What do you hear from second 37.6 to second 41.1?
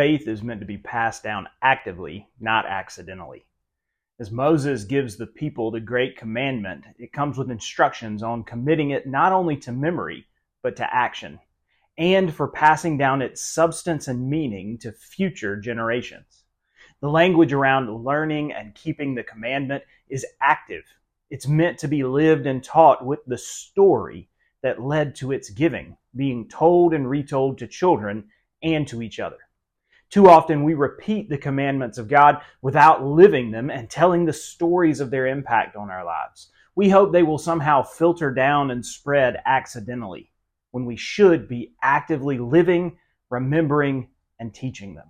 filter down and spread accidentally when we